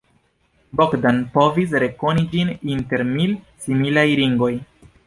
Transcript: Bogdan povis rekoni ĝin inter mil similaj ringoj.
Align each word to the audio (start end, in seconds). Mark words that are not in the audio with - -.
Bogdan 0.79 1.19
povis 1.35 1.75
rekoni 1.83 2.27
ĝin 2.33 2.51
inter 2.77 3.07
mil 3.13 3.39
similaj 3.69 4.11
ringoj. 4.25 4.55